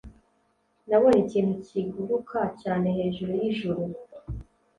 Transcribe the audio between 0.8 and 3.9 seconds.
nabonye ikintu kiguruka cyane hejuru yijuru